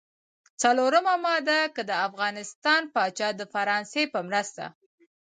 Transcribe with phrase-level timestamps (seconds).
[0.61, 4.65] څلورمه ماده: که د افغانستان پاچا د فرانسې په مرسته.